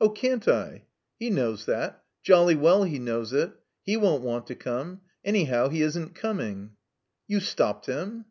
"Oh, 0.00 0.10
can't 0.10 0.46
I? 0.46 0.84
He 1.18 1.28
knows 1.28 1.66
that. 1.66 2.04
Jolly 2.22 2.54
well 2.54 2.84
he 2.84 3.00
knows 3.00 3.32
it. 3.32 3.50
He 3.82 3.96
won't 3.96 4.22
want 4.22 4.46
to 4.46 4.54
come. 4.54 5.00
Anyhow, 5.24 5.70
he 5.70 5.82
isn't 5.82 6.14
coming." 6.14 6.76
"You 7.26 7.40
stopped 7.40 7.86
him?" 7.86 8.26